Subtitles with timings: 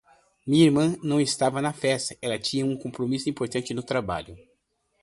[0.47, 4.35] Minha irmã não estava na festa, ela tinha um compromisso importante no trabalho.